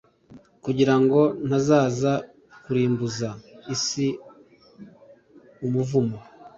kugira 0.63 0.95
ngo 1.01 1.21
ntazaza 1.47 2.13
kurimbuza 2.63 3.29
isi 3.75 4.07
umuvumo.” 5.65 6.17